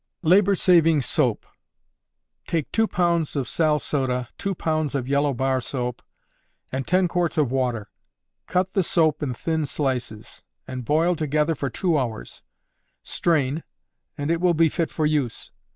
Labor 0.23 0.55
Saving 0.55 1.03
Soap. 1.03 1.45
Take 2.47 2.71
two 2.71 2.87
pounds 2.87 3.35
of 3.35 3.47
sal 3.47 3.77
soda, 3.77 4.29
two 4.39 4.55
pounds 4.55 4.95
of 4.95 5.07
yellow 5.07 5.31
bar 5.31 5.61
soap, 5.61 6.01
and 6.71 6.87
ten 6.87 7.07
quarts 7.07 7.37
of 7.37 7.51
water. 7.51 7.91
Cut 8.47 8.73
the 8.73 8.81
soap 8.81 9.21
in 9.21 9.35
thin 9.35 9.67
slices, 9.67 10.43
and 10.67 10.85
boil 10.85 11.15
together 11.15 11.53
for 11.53 11.69
two 11.69 11.99
hours; 11.99 12.43
strain, 13.03 13.63
and 14.17 14.31
it 14.31 14.41
will 14.41 14.55
be 14.55 14.69
fit 14.69 14.89
for 14.89 15.05
use. 15.05 15.51